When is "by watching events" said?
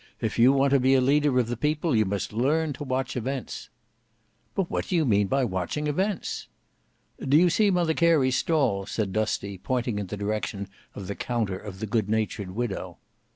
5.27-6.47